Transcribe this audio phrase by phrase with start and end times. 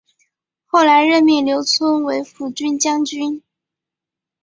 [0.65, 3.43] 后来任命刘聪为抚军将军。